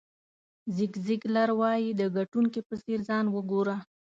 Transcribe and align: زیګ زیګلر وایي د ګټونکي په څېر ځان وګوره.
زیګ 0.75 0.93
زیګلر 1.05 1.49
وایي 1.59 1.89
د 1.95 2.01
ګټونکي 2.17 2.61
په 2.67 2.75
څېر 2.83 2.99
ځان 3.09 3.25
وګوره. 3.29 3.75